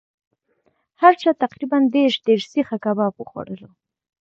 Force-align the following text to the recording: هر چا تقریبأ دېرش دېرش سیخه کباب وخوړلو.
هر 1.01 1.13
چا 1.21 1.29
تقریبأ 1.43 1.77
دېرش 1.95 2.15
دېرش 2.27 2.43
سیخه 2.53 2.77
کباب 2.83 3.13
وخوړلو. 3.17 3.69